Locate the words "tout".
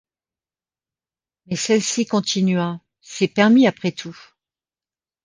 3.91-4.17